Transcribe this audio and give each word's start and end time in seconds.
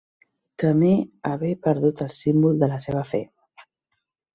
Temé 0.63 0.93
haver 1.33 1.53
perdut 1.67 2.03
el 2.09 2.13
símbol 2.19 2.61
de 2.65 2.75
la 2.77 2.85
seva 2.91 3.09
fe. 3.15 3.25